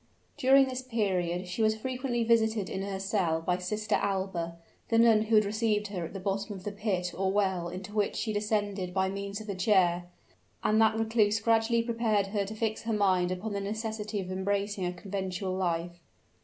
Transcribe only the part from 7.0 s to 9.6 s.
or well into which she descended by means of the